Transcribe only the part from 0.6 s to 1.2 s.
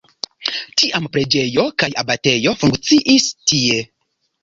Tiam